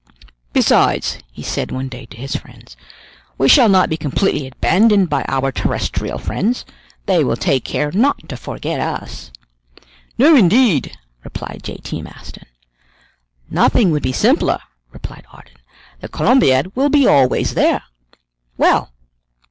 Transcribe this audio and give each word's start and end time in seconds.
"Besides," 0.51 1.19
he 1.31 1.43
said 1.43 1.71
one 1.71 1.87
day 1.87 2.07
to 2.07 2.17
his 2.17 2.35
friends, 2.35 2.75
"we 3.37 3.47
shall 3.47 3.69
not 3.69 3.87
be 3.87 3.97
completely 3.97 4.47
abandoned 4.47 5.11
by 5.11 5.23
our 5.27 5.51
terrestrial 5.51 6.17
friends; 6.17 6.65
they 7.05 7.23
will 7.23 7.35
take 7.35 7.63
care 7.63 7.91
not 7.91 8.27
to 8.27 8.35
forget 8.35 8.79
us." 8.79 9.29
"No, 10.17 10.35
indeed!" 10.35 10.97
replied 11.23 11.59
J. 11.61 11.75
T. 11.77 12.01
Maston. 12.01 12.47
"Nothing 13.51 13.91
would 13.91 14.01
be 14.01 14.11
simpler," 14.11 14.57
replied 14.91 15.27
Ardan; 15.31 15.57
"the 15.99 16.09
Columbiad 16.09 16.75
will 16.75 16.89
be 16.89 17.05
always 17.05 17.53
there. 17.53 17.83
Well! 18.57 18.89